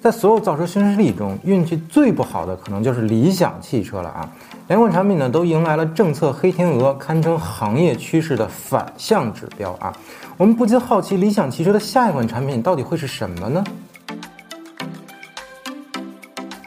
[0.00, 4.30] 在所有造车新势力中，运气最不好的可能就是理想汽车了啊！
[4.68, 9.92] 两款产品呢都迎来了政策黑天鹅，堪称行业趋势的反向指标啊！
[10.36, 13.64] 我们不禁好奇，理想汽车的下一款产品到底会是什么呢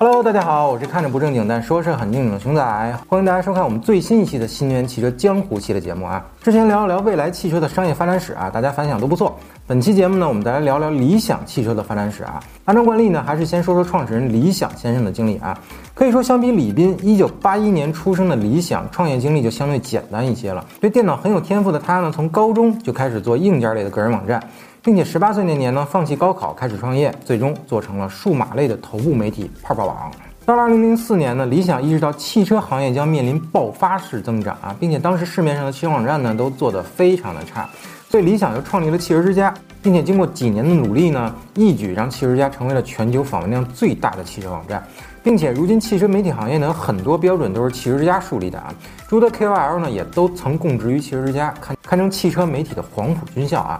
[0.03, 6.25] ？Hello，大家好，我是看着不正经但说事很正经的熊仔，欢迎大家收看我们最新一期的新能源汽车江湖系列节目啊。
[6.41, 9.37] 之前聊了聊未来汽车的商业发展史啊，大家反响都不错。
[9.67, 12.39] 本期节目呢，我们再来聊聊理想汽车的发展史啊。
[12.65, 15.55] 按照惯例呢，还是先说说创始人李想先生的经历啊。
[15.93, 20.65] 可以说，相比李斌，一九八一年出生的李想，创业经历就相对简单一些了。
[20.79, 24.41] 对电脑很有天赋的他呢，从高中就开始做硬件类的个人网站。
[24.83, 30.11] 并且十八岁那年呢，放弃高考开始创业，最终做成了数码类的头部媒体泡泡网。
[30.43, 37.69] 到了二零零四年呢，理想意识到汽车行业将面临爆发式增长啊，并且当时市面上的汽车网站呢都做得非常的差，
[38.09, 44.83] 所以理想又创立了汽车之家，并且经过几年的努力呢，一举让汽车之家成为了全球访问量最大的汽车网站，
[45.21, 48.73] 并且如今汽车媒体行业呢有很多标准都是汽车之家树立的啊，
[49.07, 53.79] 诸多 KOL 呢也都曾供职于汽车之家，堪堪称汽车媒体的黄埔军校啊。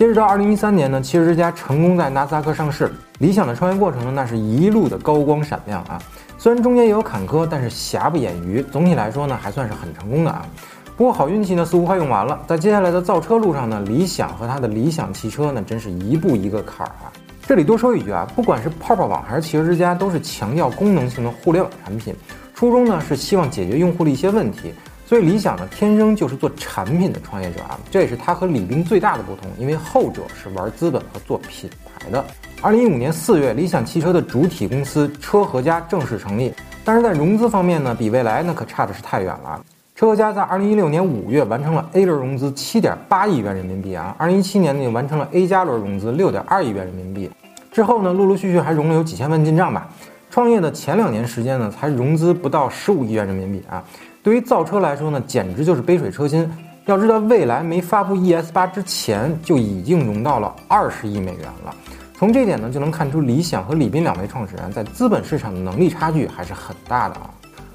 [0.00, 2.90] 截止到二零一三年呢，汽车之家成功在纳斯达克上市。
[3.18, 6.00] 理想的创业过程呢，那是一路的高光闪亮啊。
[6.38, 8.64] 虽然中间也有坎坷，但是瑕不掩瑜。
[8.72, 10.46] 总体来说呢，还算是很成功的啊。
[10.96, 12.40] 不过好运气呢，似乎快用完了。
[12.46, 17.12] 在接下来的造车路上呢，理想和他的理想汽车呢，真是一步一个坎儿啊。
[17.46, 22.14] 这里多说一句啊，不管是泡泡网还是汽车之家，都是强调功能性的互联网产品，
[22.54, 24.72] 初衷呢是希望解决用户的一些问题。
[25.10, 32.24] 所以理想呢，天生就是做产品的创业者啊，这也是他和李斌最大的不同，因为后者是玩资本和做品牌的。
[32.62, 39.60] 二零一五年四月，理想汽车的主体公司车和家正式成立，但是在融资方面呢，比未来那可差的是太远了。
[39.96, 47.28] 车和家在二零一六年五月完成了 A 轮融资七点八亿元人民币啊，二零一七年呢完成了 A 加轮融资六点二亿元人民币，
[47.72, 49.88] 之后呢陆陆续续还融了有几千万进账吧。
[50.30, 53.82] 创业的前两年时间呢，才融资不到十五亿元人民币啊。
[54.22, 56.48] 对于造车来说呢，简直就是杯水车薪。
[56.86, 61.74] 要知道，蔚来没发布 ES 八之前，就已经融到了二十亿美元了。
[62.16, 67.30] 从这点呢，就能看出理想和李斌两位创始人在资本市场的能力差距还是很大的啊。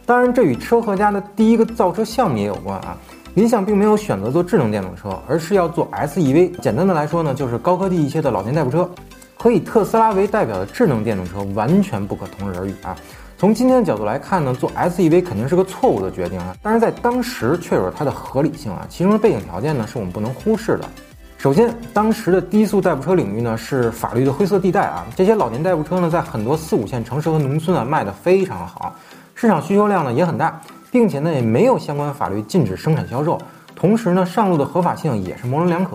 [0.06, 2.96] 当然，这与车和家的第一个造车项目也有关啊。
[3.34, 6.60] 理想并没有选择做智能电动车，而是要做 SEV。
[6.60, 8.90] 简单的来说呢，就是高科技一些的老年代步车，
[9.36, 12.96] 和以特斯拉为代表的智能电动车完全不可同日而语啊。
[13.46, 18.88] 从今天的角度来看呢，做 SEV 肯定是个错误的决定啊，但是在当时却有它的合理性啊。
[18.90, 20.90] 其中的背景条件呢，是我们不能忽视的。
[21.38, 28.96] 首先，当时的低速代步车领域呢是法律的灰色地带啊，这些老年代步车呢在很多四五线城市和农村啊卖得非常好，
[29.36, 33.40] 市场需求量呢也很大，并且呢也没有相关法律禁止生产销售，
[33.76, 35.92] 同时呢上路的合法性也是模棱两可。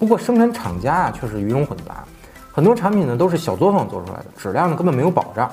[0.00, 2.02] 不过生产厂家啊却是鱼龙混杂，
[2.50, 5.48] 很多产品呢都是小作坊做出来的，质量呢根本没有保障。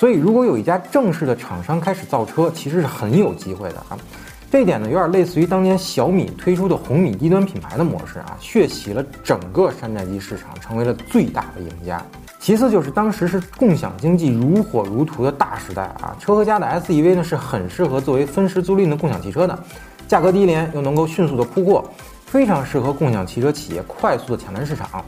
[0.00, 3.98] 所以，如果有一家正式的厂商开始造车，其实是很有机会的啊。
[4.50, 12.02] 这一点呢，有点类似于当年小米推出的红米低端品牌的模式啊，血洗了整个山寨机市场，成为了最大的赢家。
[12.38, 19.58] 其次就是当时是共享经济如火如荼的大时代啊，车和家的 SEV 呢是很适合作为分时租赁的共享汽车的，
[20.08, 21.84] 价格低廉又能够迅速的铺货，
[22.24, 25.04] 非常适合共享汽车企业快速的抢占市场，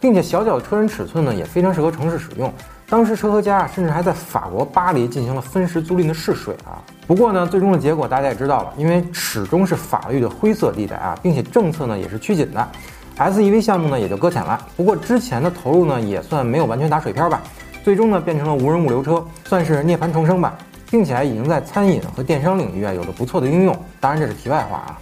[0.00, 2.50] 并且小脚的车身尺寸呢也非常适合城市使用。
[2.92, 6.76] 当时车和家啊甚至还在法国巴黎进行了分时租赁的试水啊。
[7.06, 12.68] 不过呢，最终的结果大家也知道了，因为始终是法律的灰色地带啊，并且政策呢也是趋紧的
[13.16, 14.66] ，SEV 项目呢也就搁浅了。
[14.76, 17.40] 不过之前的投入呢也算没有完全打水漂吧，
[17.82, 20.58] 最终呢变成了无人物流车，算是涅槃重生吧，
[20.90, 23.74] 并且已经在餐饮和电商领域啊有了不错的应用。
[24.00, 24.98] 当然这是题外话啊。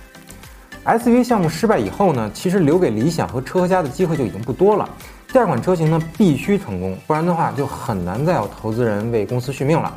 [0.97, 4.89] SEV 项目失败以后呢，其实留给理想和车和家的机会就已经不多了。
[5.33, 9.93] 第二款车型呢必须成功，不然的话就很难再有投资人为公司续命了。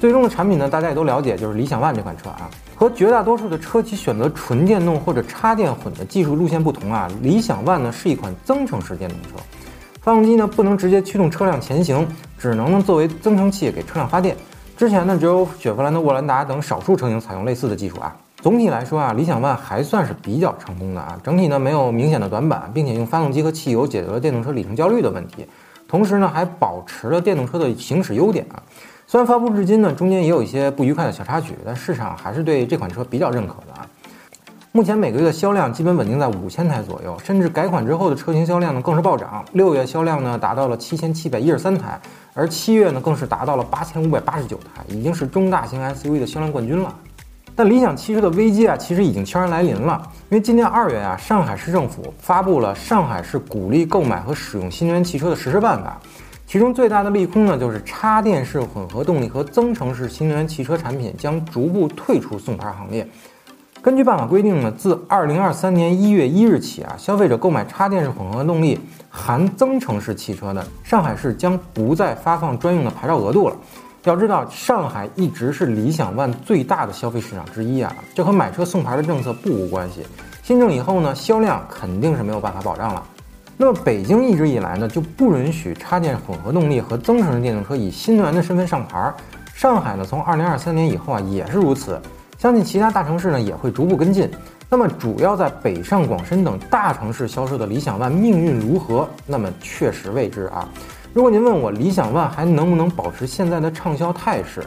[0.00, 2.50] 最终的产品呢，大家也都了解，就是理想 ONE 这款车啊。
[2.74, 9.28] 和绝大多数的车企选择纯电动或者插电混的技术路线不同啊，理想 ONE 呢是一款增程式电动车，
[10.00, 12.04] 发动机呢不能直接驱动车辆前行，
[12.36, 14.36] 只能呢作为增程器给车辆发电。
[14.76, 18.16] 之前呢只有雪佛兰的沃兰达等少数车型采用类似的技术啊。
[18.42, 21.16] 总体来说啊，理想 ONE 还算是比较成功的啊。
[21.22, 25.46] 整体呢没有明显的短板，并且用发动机和汽油解决了电动车里程焦虑的问题，
[25.86, 28.60] 同时呢还保持了电动车的行驶优点啊。
[29.06, 33.86] 虽然发布至今呢中间也有一些不愉快的小插曲，但市场还是对这款车比较认可的啊。
[34.72, 39.44] 目前每个月的销量基本稳定在五千台左右，甚至改款之后的车型销量呢更是暴涨。
[39.52, 42.00] 六月销量呢达到了七千七百一十三台，
[42.34, 46.92] 而七月呢更是达到了八千五百八十九台，已经是中大型 SUV 的销量冠军了。
[47.54, 50.00] 但理想汽车的危机啊，其实已经悄然来临了。
[50.30, 56.00] 因为今年二月啊，上海市政府发布了《上海市鼓励购买和使用新能源汽车的实施办法》，
[56.46, 63.06] 其中最大的利空呢，就是插电式混合动力和增程式新能源汽车产品将逐步退出送牌行列。
[63.82, 68.78] 根据办法规定呢，自二零二三年一月一日起啊，消费者购买插电式混合动力
[69.10, 73.56] 含增程式汽车的，上海市将不再发放专用的牌照额度了。
[74.04, 80.04] 要知道，上海一直是理想 ONE 最大的消费市场之一啊，这和买车送牌的政策不无关系。
[80.42, 83.02] 新政以后呢，销量肯定是没有办法保障了。
[83.56, 89.14] 那么北京一直以来呢，就不允许插电混合动力和增程式电动车以新能源的身份上牌。
[89.54, 92.00] 上海呢，从二零二三年以后啊，也是如此。
[92.38, 94.28] 相信其他大城市呢，也会逐步跟进。
[94.68, 99.08] 那么，主要在北上广深等大城市销售的理想 ONE 命运如何？
[99.26, 100.68] 那么确实未知啊。
[101.14, 104.64] 如果您问我理想 ONE 还能不能保持现在的畅销态势，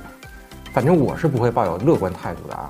[0.72, 2.70] 反正我是不会抱有乐观态度的啊。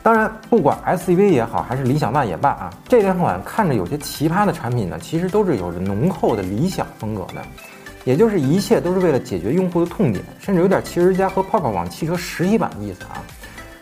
[0.00, 7.42] 当然，不管 SUV 也好，还是理想 ONE 也罢啊，这两款看着有些奇葩的产品呢，其实都是有着浓厚的理想风格的，
[8.04, 13.18] 也就是一切都是为了解决用户的痛点，甚至有点汽车之家和泡泡网汽车实体版的意思啊。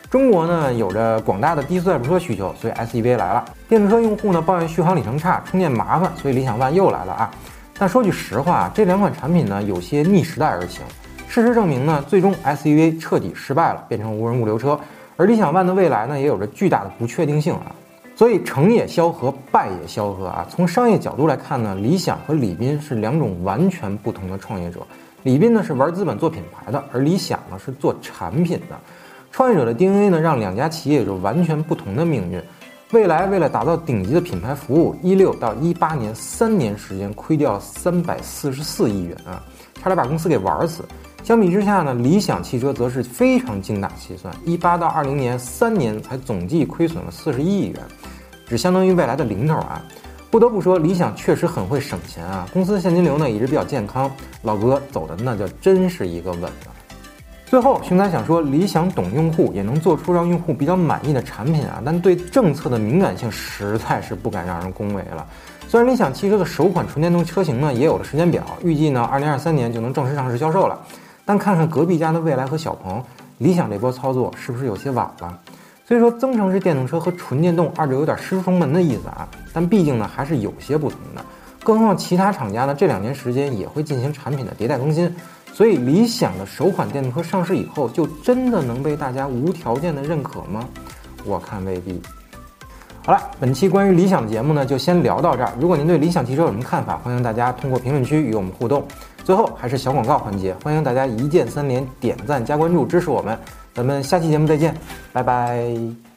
[0.09, 7.31] 中国呢，有着广大的低速代步车需求，所以 SUV 来了；电动车用户呢抱怨续航里程差、充电麻烦，所以理想 ONE 又来了啊。
[7.79, 10.83] 但说句实话，这两款产品呢有些逆时代而行。
[11.29, 14.79] 事实证明呢，最终 SUV 彻底失败了，变成无人物流车。
[15.17, 17.75] 而理想 ONE 的未来呢，也有着巨大的不确定性啊，
[18.15, 20.47] 所以成也萧何，败也萧何啊。
[20.51, 24.81] 从商业角度来看呢，理想和李斌是两种完全不同的创业者。
[25.23, 28.77] 李斌呢是玩资本做品牌的，而理想呢是做产品的。
[29.31, 32.43] 创业者的 DNA 呢，让两家企业有着完全不同的命运。
[32.93, 39.43] 未来为了打造顶级的品牌服务，一六到一八年三年时间亏掉了三百四十四亿元啊，
[39.77, 40.85] 差点把公司给玩死。
[41.25, 47.81] 相比之下呢，理想汽车则是非常精打细算，一八到二零年三年才总计亏损了四十一亿元，
[48.47, 49.83] 只相当于未来的零头啊！
[50.31, 54.11] 不得不说，理想确实很会省钱啊，公司现金流呢一直比较健康，
[54.43, 56.77] 老哥走的那叫真是一个稳啊。
[57.53, 65.27] 最后，熊仔想说，理想懂用户，也能做出让用户比较满意的产品啊，但对政策的敏感性实在是不敢让人恭维了。
[65.69, 70.81] 虽然理想汽车的首款纯电动车型呢也有了时间表，预计呢二零二三年就能正式上市销售了。
[71.27, 73.05] 但看看隔壁家的蔚来和小鹏，
[73.37, 75.39] 理想这波操作是不是有些晚了？
[75.87, 79.29] 所以说，增程式电动车和纯电动二者有点师出同门的意思啊。
[79.53, 81.23] 但毕竟呢，还是有些不同的。
[81.63, 85.15] 更何况其他厂家呢，这两年时间也会进行产品的迭代更新。
[85.53, 90.67] 所以，理想的首款电动车上市以后，就真的能被大家无条件的认可吗？
[91.25, 92.01] 我看未必。
[93.05, 95.53] 好了，本期关于理想的节目呢，就先聊到这儿。
[95.61, 98.85] 如果您对理想汽车有什么看法，欢迎大家通过评论区与我们互动。
[99.25, 103.39] 最后还是小广告环节，欢迎大家一键三连、点赞加关注支持我们。
[103.75, 104.77] 咱们下期节目再见，
[105.13, 106.12] 拜拜。